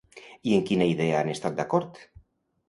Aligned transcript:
I 0.51 0.55
en 0.55 0.63
quina 0.69 0.87
idea 0.93 1.19
han 1.19 1.29
estat 1.35 1.61
d'acord? 1.61 2.01